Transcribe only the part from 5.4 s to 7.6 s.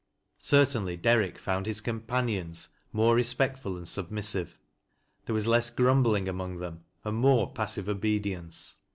less grum bling among them and more